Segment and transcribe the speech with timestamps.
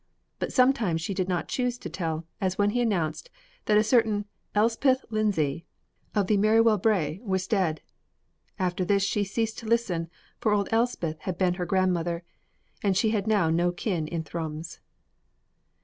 [0.39, 3.29] But sometimes she did not choose to tell, as when he announced
[3.65, 5.63] that a certain Elspeth Lindsay,
[6.15, 7.81] of the Marywellbrae, was dead.
[8.57, 10.09] After this she ceased to listen,
[10.39, 12.23] for old Elspeth had been her grandmother,
[12.81, 14.79] and she had now no kin in Thrums.